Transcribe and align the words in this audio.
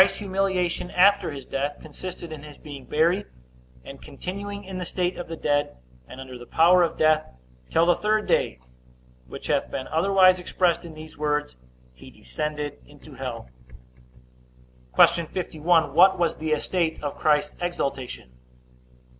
Christ's 0.01 0.17
humiliation 0.17 0.89
after 0.89 1.29
his 1.29 1.45
death 1.45 1.77
consisted 1.79 2.31
in 2.31 2.41
his 2.41 2.57
being 2.57 2.85
buried, 2.87 3.27
and 3.85 4.01
continuing 4.01 4.63
in 4.63 4.79
the 4.79 4.83
state 4.83 5.15
of 5.15 5.27
the 5.27 5.35
dead, 5.35 5.77
and 6.07 6.19
under 6.19 6.39
the 6.39 6.47
power 6.47 6.81
of 6.81 6.97
death 6.97 7.27
till 7.69 7.85
the 7.85 7.93
third 7.93 8.27
day; 8.27 8.57
which 9.27 9.45
hath 9.45 9.69
been 9.69 9.87
otherwise 9.89 10.39
expressed 10.39 10.83
in 10.83 10.95
these 10.95 11.19
words, 11.19 11.55
He 11.93 12.09
descended 12.09 12.79
into 12.87 13.13
hell. 13.13 13.49
Q. 14.95 15.27
51. 15.27 15.93
What 15.93 16.17
was 16.17 16.37
the 16.37 16.51
estate 16.51 17.03
of 17.03 17.15
Christ's 17.19 17.55
exaltation? 17.61 18.31